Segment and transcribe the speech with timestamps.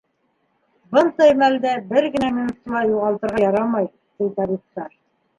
[0.95, 3.85] Бындай мәлдә бер генә минутты ла юғалтырға ярамай,
[4.17, 4.89] ти табиптар.